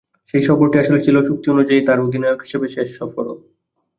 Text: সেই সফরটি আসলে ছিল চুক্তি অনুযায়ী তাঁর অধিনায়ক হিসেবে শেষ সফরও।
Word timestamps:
সেই 0.29 0.43
সফরটি 0.47 0.77
আসলে 0.79 0.99
ছিল 1.05 1.15
চুক্তি 1.27 1.47
অনুযায়ী 1.49 1.81
তাঁর 1.87 2.03
অধিনায়ক 2.05 2.39
হিসেবে 2.45 2.67
শেষ 2.75 2.87
সফরও। 2.97 3.35